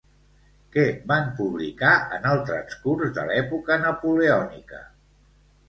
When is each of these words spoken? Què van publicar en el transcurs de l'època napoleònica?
Què 0.75 0.85
van 1.11 1.29
publicar 1.41 1.91
en 2.17 2.25
el 2.31 2.41
transcurs 2.49 3.13
de 3.21 3.29
l'època 3.29 3.81
napoleònica? 3.87 4.85